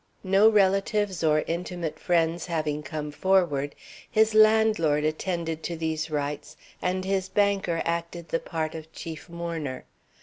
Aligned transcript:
No 0.23 0.49
relatives 0.49 1.23
or 1.23 1.43
intimate 1.45 1.99
friends 1.99 2.47
having 2.47 2.81
come 2.81 3.11
forward, 3.11 3.75
his 4.09 4.33
landlord 4.33 5.03
attended 5.03 5.61
to 5.65 5.77
these 5.77 6.09
rites 6.09 6.57
and 6.81 7.05
his 7.05 7.29
banker 7.29 7.83
acted 7.85 8.29
the 8.29 8.39
part 8.39 8.73
of 8.73 8.91
chief 8.93 9.29
mourner. 9.29 9.85